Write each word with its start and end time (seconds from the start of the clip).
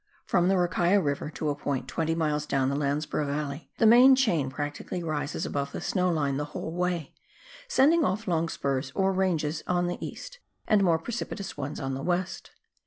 From 0.25 0.47
the 0.47 0.55
Rakaia 0.55 0.99
River 0.99 1.29
to 1.35 1.49
a 1.51 1.55
point 1.55 1.87
twenty 1.87 2.15
miles 2.15 2.47
down 2.47 2.69
the 2.69 2.75
Landsborough 2.75 3.27
valley, 3.27 3.69
the 3.77 3.85
main 3.85 4.15
chain 4.15 4.49
practically 4.49 5.03
rises 5.03 5.45
above 5.45 5.73
the 5.73 5.79
snow 5.79 6.09
line 6.11 6.37
the 6.37 6.45
whole 6.57 6.71
way, 6.71 7.13
sending 7.67 8.01
ofi" 8.01 8.25
long 8.25 8.49
spurs 8.49 8.91
or 8.95 9.13
ranges 9.13 9.61
on 9.67 9.85
the 9.85 10.03
east, 10.03 10.39
and 10.67 10.83
more 10.83 10.97
precipitous 10.97 11.55
ones 11.55 11.79
on 11.79 11.93
the 11.93 12.01
west. 12.01 12.49